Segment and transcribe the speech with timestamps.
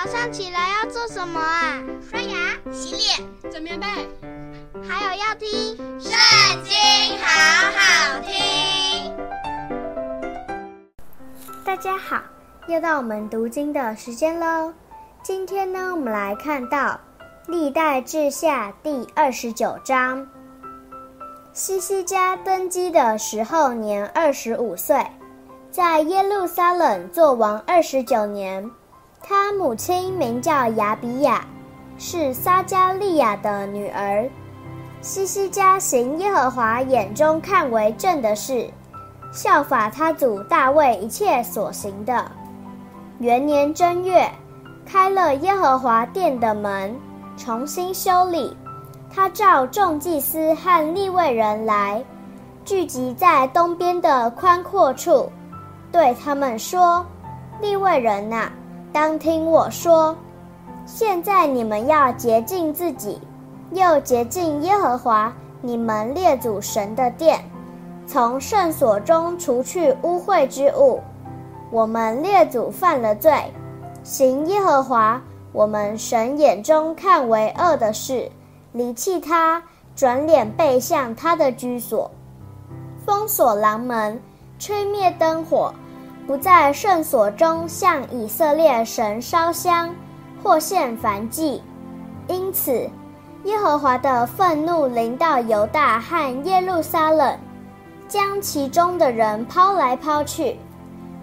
[0.00, 1.82] 早上起来要做什么啊？
[2.08, 3.86] 刷牙、洗脸、整棉被，
[4.88, 5.48] 还有要听
[6.00, 6.12] 《圣
[6.62, 6.72] 经》，
[7.20, 7.26] 好
[7.74, 9.12] 好听。
[11.64, 12.22] 大家好，
[12.68, 14.72] 又到我们读经的时间喽。
[15.20, 16.78] 今天呢，我们来看到
[17.48, 20.24] 《历代志下》第二十九章。
[21.52, 25.04] 西西家登基的时候年二十五岁，
[25.72, 28.70] 在耶路撒冷作王二十九年。
[29.22, 31.44] 他母亲名叫亚比亚，
[31.98, 34.28] 是撒迦利亚的女儿。
[35.00, 38.68] 西西家行耶和华眼中看为正的事，
[39.32, 42.30] 效法他祖大卫一切所行的。
[43.18, 44.30] 元年正月，
[44.86, 46.96] 开了耶和华殿的门，
[47.36, 48.56] 重新修理。
[49.10, 52.04] 他召众祭司和利未人来，
[52.64, 55.30] 聚集在东边的宽阔处，
[55.90, 57.04] 对他们说
[57.60, 58.52] ：“利未人哪！”
[59.00, 60.16] 当听我说，
[60.84, 63.20] 现在你们要洁净自己，
[63.70, 67.38] 又洁净耶和华你们列祖神的殿，
[68.08, 70.98] 从圣所中除去污秽之物。
[71.70, 73.32] 我们列祖犯了罪，
[74.02, 78.28] 行耶和华我们神眼中看为恶的事，
[78.72, 79.62] 离弃他，
[79.94, 82.10] 转脸背向他的居所，
[83.06, 84.20] 封锁廊门，
[84.58, 85.72] 吹灭灯火。
[86.28, 89.88] 不在圣所中向以色列神烧香，
[90.42, 91.62] 或献燔祭，
[92.26, 92.70] 因此
[93.44, 97.34] 耶和华的愤怒临到犹大和耶路撒冷，
[98.06, 100.58] 将其中的人抛来抛去，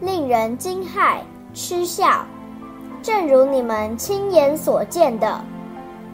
[0.00, 1.18] 令人惊骇
[1.52, 2.24] 嗤笑，
[3.02, 5.38] 正如你们亲眼所见的。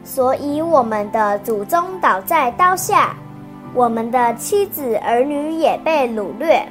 [0.03, 3.15] 所以我们的祖宗倒在刀下，
[3.73, 6.67] 我们的妻子儿女也被掳掠。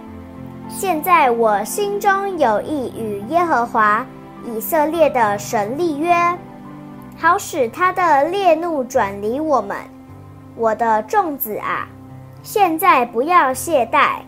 [0.72, 4.06] 现在我心中有意与耶和华
[4.46, 6.14] 以色列的神立约，
[7.18, 9.76] 好使他的烈怒转离我们。
[10.56, 11.86] 我的众子啊，
[12.42, 14.20] 现在不要懈怠，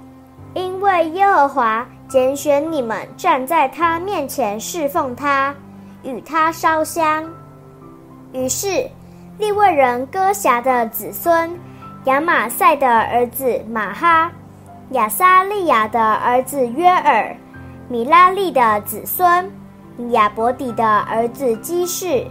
[0.52, 5.54] 因为耶和华拣选你们站在他面前侍奉他，
[6.02, 7.24] 与他烧香。
[8.32, 8.86] 于是
[9.38, 11.50] 利未人歌辖的子孙
[12.04, 14.30] 亚玛赛的儿子玛哈。
[14.92, 17.34] 亚撒利雅的儿子约尔，
[17.88, 19.50] 米拉利的子孙
[20.10, 22.26] 亚伯底的儿子基士，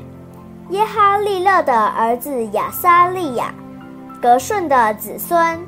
[0.69, 3.51] 耶哈利勒的儿子亚撒利雅，
[4.21, 5.59] 格顺的子孙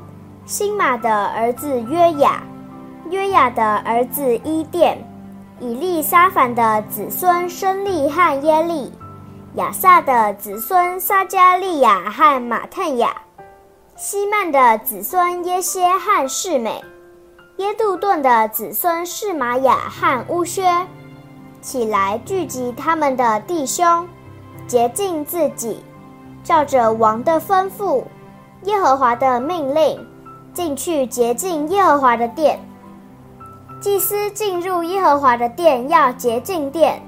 [0.46, 2.40] 辛玛的儿子约雅，
[3.10, 4.96] 约雅的儿子伊甸，
[5.58, 8.92] 以利沙凡的子孙申利和耶利，
[9.54, 13.23] 亚萨的子孙撒迦利亚和马探雅。
[13.96, 16.82] 希曼的子孙耶歇和示美，
[17.58, 20.68] 耶杜顿的子孙是玛雅和乌薛，
[21.62, 24.08] 起来聚集他们的弟兄，
[24.66, 25.84] 洁净自己，
[26.42, 28.02] 照着王的吩咐，
[28.64, 30.04] 耶和华的命令，
[30.52, 32.58] 进去洁净耶和华的殿。
[33.80, 37.00] 祭司进入耶和华的殿，要洁净殿，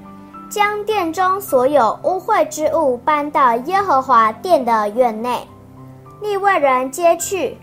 [0.49, 5.45] 将殿中所有污秽之物搬到耶和华殿的院内。
[6.21, 7.57] 利未人接去，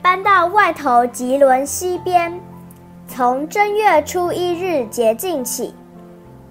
[0.00, 2.40] 搬到外头汲沦西边，
[3.08, 5.74] 从正月初一日洁净起，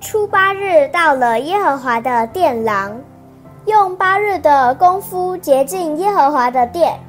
[0.02, 3.00] 初八日到了耶和华的殿廊，
[3.66, 7.00] 用八日的功夫洁净耶和华的殿，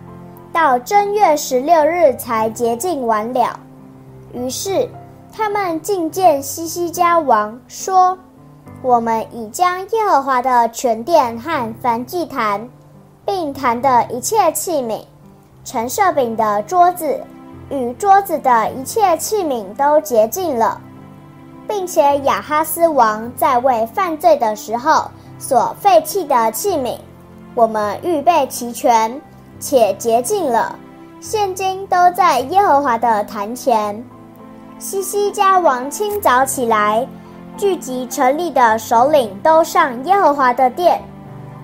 [0.52, 3.58] 到正月十六日才洁净完了。
[4.32, 4.88] 于是
[5.32, 8.16] 他们进见西西家王，说
[8.80, 12.68] ：“我们已将耶和华的全殿和燔祭坛。”
[13.26, 15.00] 并坛的一切器皿，
[15.64, 17.20] 陈设饼的桌子，
[17.68, 20.80] 与桌子的一切器皿都洁净了，
[21.66, 25.10] 并且亚哈斯王在为犯罪的时候
[25.40, 26.96] 所废弃的器皿，
[27.56, 29.20] 我们预备齐全，
[29.58, 30.78] 且洁净了，
[31.20, 34.02] 现今都在耶和华的坛前。
[34.78, 37.04] 西西家王清早起来，
[37.56, 41.02] 聚集城里的首领，都上耶和华的殿。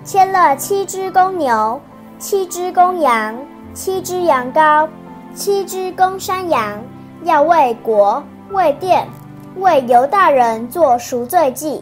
[0.03, 1.79] 牵了七只公牛，
[2.19, 3.37] 七只公羊，
[3.73, 4.87] 七只羊羔，
[5.33, 6.77] 七只公山羊，
[7.23, 8.21] 要为国、
[8.51, 9.07] 为殿、
[9.55, 11.81] 为犹大人做赎罪祭。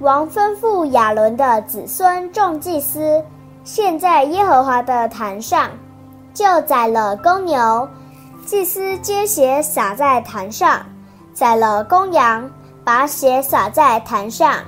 [0.00, 3.22] 王吩咐亚伦的子孙众祭司，
[3.62, 5.68] 献在耶和华的坛上，
[6.32, 7.86] 就宰了公牛，
[8.46, 10.78] 祭司接血洒在坛上；
[11.34, 12.50] 宰了公羊，
[12.82, 14.60] 把血洒在坛上；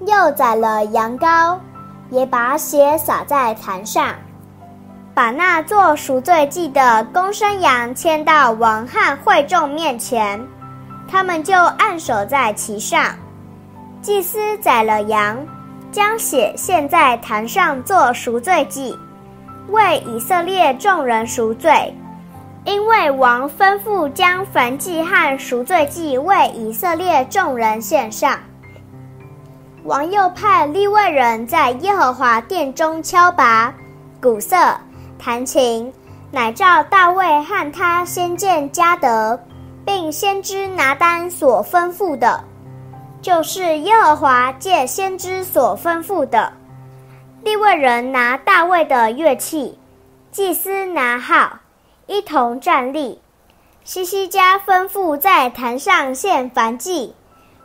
[0.00, 1.56] 又宰了羊羔。
[2.12, 4.14] 也把血洒在坛上，
[5.14, 10.38] 把那做赎罪祭的公山羊牵到王和会众面前，
[11.10, 13.02] 他们就按手在其上。
[14.02, 15.38] 祭司宰了羊，
[15.90, 18.94] 将血献在坛上做赎罪祭，
[19.68, 21.94] 为以色列众人赎罪。
[22.64, 28.38] 因为王吩咐将燔祭和赎罪祭为以色列众人献上。
[29.84, 33.72] 王又派利未人在耶和华殿中敲鈸、
[34.20, 34.56] 鼓瑟、
[35.18, 35.92] 弹琴，
[36.30, 39.38] 乃照大卫和他先见迦得，
[39.84, 42.44] 并先知拿单所吩咐的。
[43.20, 46.52] 就是耶和华借先知所吩咐的，
[47.42, 49.76] 利未人拿大卫的乐器，
[50.30, 51.58] 祭司拿号，
[52.06, 53.20] 一同站立。
[53.82, 57.14] 西西家吩咐在坛上献燔祭，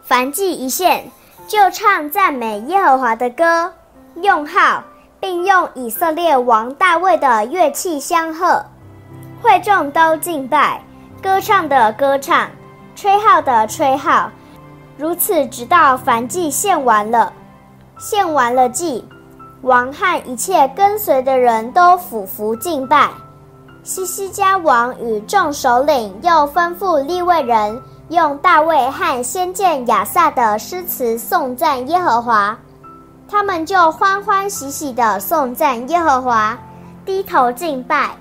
[0.08, 1.12] 燔祭一献，
[1.48, 3.72] 就唱赞美耶和华的歌，
[4.16, 4.84] 用号，
[5.18, 8.62] 并用以色列王大卫的乐器相和。
[9.42, 10.84] 会众都敬拜，
[11.24, 12.50] 歌唱的歌唱，
[12.98, 14.30] 吹号的吹号。
[14.98, 17.32] 如此，直到燔祭献完了，
[17.98, 19.08] 献完了祭，
[19.62, 23.10] 王和一切跟随的人都俯伏敬拜。
[23.84, 32.58] 西西家王与众首领又吩咐利未人用大卫和先见亚萨的诗词颂赞耶和华，
[33.28, 36.58] 他们就欢欢喜喜地颂赞耶和华，
[37.06, 38.12] 低头敬拜。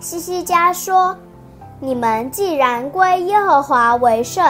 [0.00, 1.16] 西西家说
[1.80, 4.44] ：“你们既然归耶和华为圣。”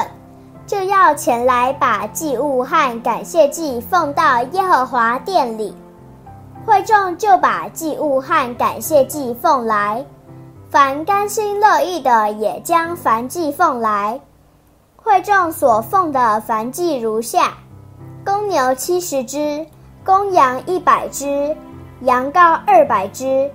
[0.66, 5.76] 就要前来把祭物和感谢祭奉到耶和华殿里，
[6.64, 10.02] 会众就把祭物和感谢祭奉来，
[10.74, 14.18] 凡甘心乐意的也将燔祭奉来。
[14.96, 17.52] 会众所奉的燔祭如下：
[18.24, 19.64] 公牛七十只，
[20.04, 21.56] 公羊一百只，
[22.00, 23.48] 羊羔二百只，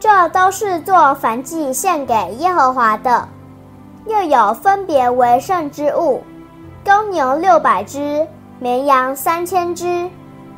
[0.00, 3.28] 这都是做燔祭献给耶和华的。
[4.06, 6.20] 又有分别为圣之物。
[6.84, 8.26] 公牛六百只，
[8.58, 10.10] 绵羊三千只，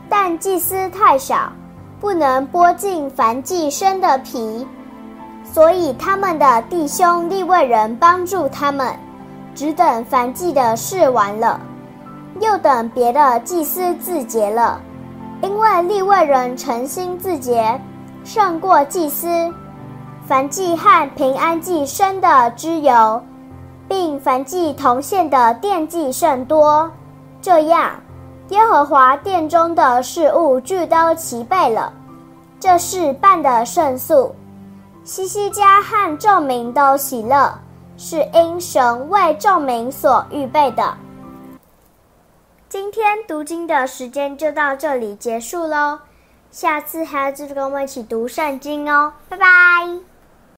[0.09, 1.53] 但祭司太少，
[2.00, 4.67] 不能剥尽燔祭生的皮，
[5.52, 8.93] 所以他们的弟兄利未人帮助他们，
[9.54, 11.60] 只等燔祭的事完了，
[12.40, 14.81] 又等别的祭司自洁了，
[15.43, 17.78] 因为利未人诚心自洁，
[18.25, 19.28] 胜过祭司。
[20.28, 23.22] 燔祭和平安祭生的脂油。
[23.88, 26.90] 并燔祭同献的奠祭甚多，
[27.43, 27.90] 这样，
[28.49, 31.93] 耶和华殿中的事物俱都齐备了。
[32.58, 34.34] 这事办得胜速，
[35.04, 37.52] 西西家和众民都喜乐，
[37.96, 40.96] 是因神为众民所预备的。
[42.69, 45.99] 今天读经的时间就到这里结束喽，
[46.52, 50.12] 下次还要继续跟我们一起读圣经哦，拜拜。